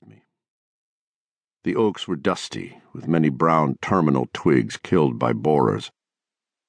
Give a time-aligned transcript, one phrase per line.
[0.00, 0.22] me.
[1.64, 5.90] The oaks were dusty, with many brown terminal twigs killed by borers.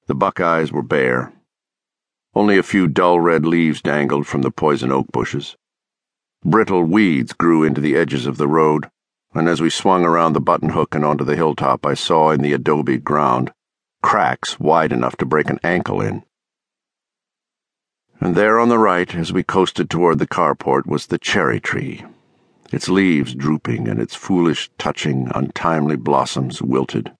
[0.06, 1.32] The buckeyes were bare.
[2.34, 5.56] Only a few dull red leaves dangled from the poison oak bushes.
[6.44, 8.90] Brittle weeds grew into the edges of the road,
[9.32, 12.42] and as we swung around the button hook and onto the hilltop, I saw in
[12.42, 13.52] the adobe ground
[14.02, 16.24] cracks wide enough to break an ankle in.
[18.20, 22.04] And there on the right, as we coasted toward the carport, was the cherry tree,
[22.74, 27.12] its leaves drooping and its foolish, touching, untimely blossoms wilted.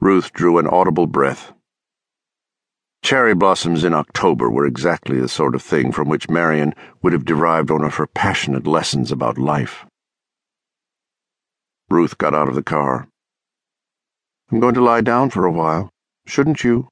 [0.00, 1.52] Ruth drew an audible breath.
[3.02, 7.24] Cherry blossoms in October were exactly the sort of thing from which Marian would have
[7.24, 9.86] derived one of her passionate lessons about life.
[11.90, 13.08] Ruth got out of the car.
[14.50, 15.90] I'm going to lie down for a while.
[16.26, 16.88] Shouldn't you?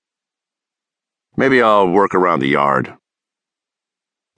[1.36, 2.94] Maybe I'll work around the yard.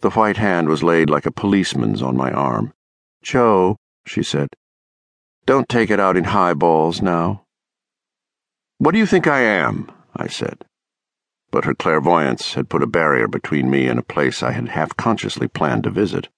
[0.01, 2.74] The white hand was laid like a policeman's on my arm.
[3.25, 4.49] Joe, she said,
[5.47, 7.45] don't take it out in high balls now.
[8.79, 9.91] What do you think I am?
[10.17, 10.65] I said.
[11.51, 14.97] But her clairvoyance had put a barrier between me and a place I had half
[14.97, 16.29] consciously planned to visit.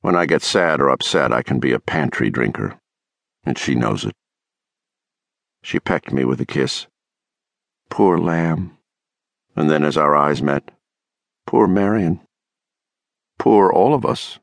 [0.00, 2.78] When I get sad or upset, I can be a pantry drinker,
[3.44, 4.14] and she knows it.
[5.62, 6.86] She pecked me with a kiss.
[7.88, 8.76] Poor lamb.
[9.56, 10.70] And then, as our eyes met,
[11.46, 12.20] poor Marian.
[13.38, 14.38] Poor all of us.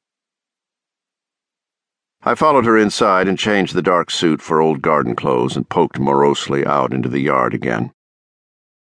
[2.22, 6.00] I followed her inside and changed the dark suit for old garden clothes and poked
[6.00, 7.94] morosely out into the yard again.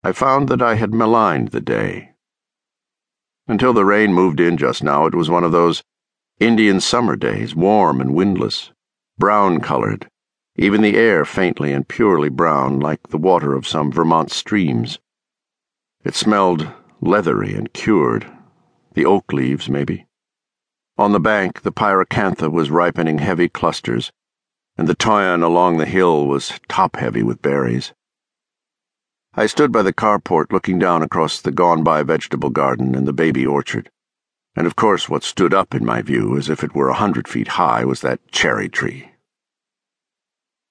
[0.03, 2.11] I found that I had maligned the day.
[3.47, 5.83] Until the rain moved in just now, it was one of those
[6.39, 8.71] Indian summer days, warm and windless,
[9.17, 10.09] brown colored,
[10.55, 14.97] even the air faintly and purely brown like the water of some Vermont streams.
[16.03, 18.25] It smelled leathery and cured.
[18.93, 20.07] The oak leaves, maybe.
[20.97, 24.13] On the bank, the pyracantha was ripening heavy clusters,
[24.77, 27.93] and the toyon along the hill was top heavy with berries.
[29.33, 33.11] I stood by the carport looking down across the gone by vegetable garden and the
[33.11, 33.91] baby orchard.
[34.55, 37.27] And of course, what stood up in my view, as if it were a hundred
[37.27, 39.11] feet high, was that cherry tree.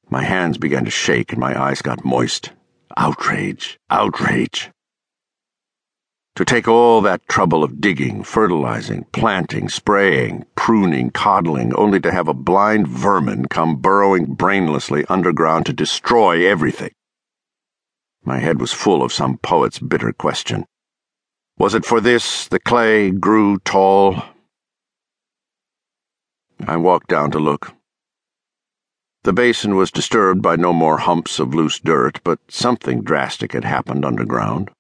[0.09, 2.53] My hands began to shake and my eyes got moist.
[2.97, 3.79] Outrage!
[3.91, 4.71] Outrage!
[6.37, 12.27] To take all that trouble of digging, fertilizing, planting, spraying, pruning, coddling, only to have
[12.27, 16.91] a blind vermin come burrowing brainlessly underground to destroy everything.
[18.25, 20.65] My head was full of some poet's bitter question.
[21.57, 24.25] Was it for this the clay grew tall?
[26.67, 27.75] I walked down to look.
[29.23, 33.65] The basin was disturbed by no more humps of loose dirt, but something drastic had
[33.65, 34.71] happened underground.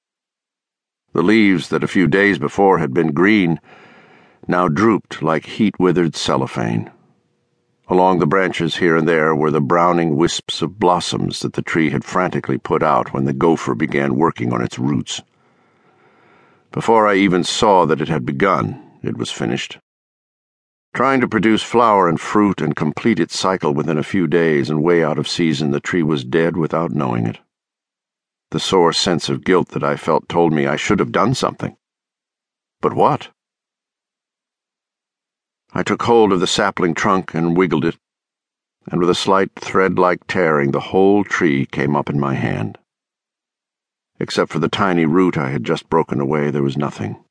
[1.14, 3.60] The leaves that a few days before had been green
[4.48, 6.90] now drooped like heat withered cellophane.
[7.86, 11.90] Along the branches here and there were the browning wisps of blossoms that the tree
[11.90, 15.22] had frantically put out when the gopher began working on its roots.
[16.72, 19.78] Before I even saw that it had begun, it was finished.
[20.94, 24.82] Trying to produce flower and fruit and complete its cycle within a few days and
[24.82, 27.38] way out of season, the tree was dead without knowing it.
[28.54, 31.76] The sore sense of guilt that I felt told me I should have done something.
[32.80, 33.30] But what?
[35.72, 37.96] I took hold of the sapling trunk and wiggled it,
[38.86, 42.78] and with a slight thread like tearing, the whole tree came up in my hand.
[44.20, 47.24] Except for the tiny root I had just broken away, there was nothing.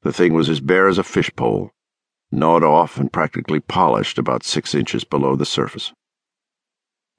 [0.00, 1.72] The thing was as bare as a fishpole,
[2.32, 5.92] gnawed off and practically polished about six inches below the surface.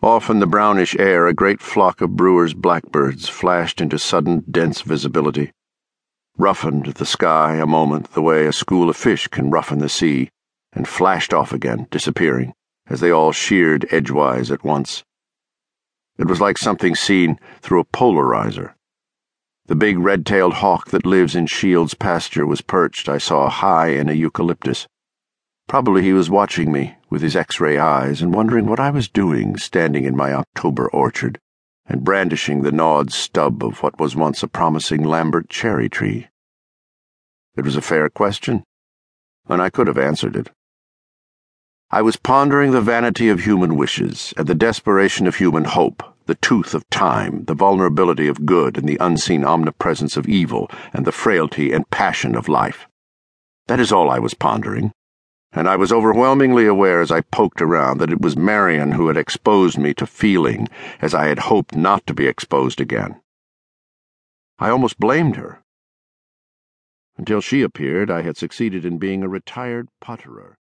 [0.04, 4.82] Off in the brownish air, a great flock of brewer's blackbirds flashed into sudden, dense
[4.82, 5.52] visibility,
[6.40, 10.28] roughened the sky a moment the way a school of fish can roughen the sea,
[10.74, 12.52] and flashed off again, disappearing,
[12.88, 15.04] as they all sheared edgewise at once.
[16.18, 18.74] It was like something seen through a polarizer.
[19.68, 23.90] The big red tailed hawk that lives in Shield's pasture was perched, I saw, high
[23.90, 24.88] in a eucalyptus.
[25.68, 29.10] Probably he was watching me with his x ray eyes and wondering what I was
[29.10, 31.38] doing standing in my October orchard
[31.86, 36.30] and brandishing the gnawed stub of what was once a promising Lambert cherry tree.
[37.58, 38.64] It was a fair question,
[39.50, 40.52] and I could have answered it.
[41.90, 46.36] I was pondering the vanity of human wishes and the desperation of human hope, the
[46.36, 51.12] tooth of time, the vulnerability of good and the unseen omnipresence of evil, and the
[51.12, 52.88] frailty and passion of life.
[53.68, 54.94] That is all I was pondering
[55.54, 59.18] and I was overwhelmingly aware as I poked around that it was Marian who had
[59.18, 60.70] exposed me to feeling
[61.02, 63.22] as I had hoped not to be exposed again.
[64.60, 65.64] I almost blamed her.
[67.18, 70.58] Until she appeared, I had succeeded in being a retired putterer.